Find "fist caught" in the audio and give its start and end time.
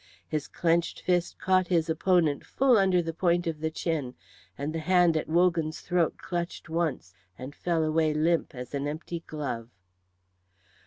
1.01-1.67